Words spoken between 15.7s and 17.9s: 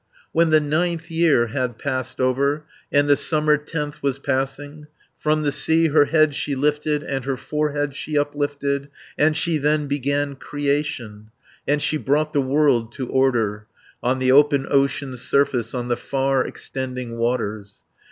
On the far extending waters.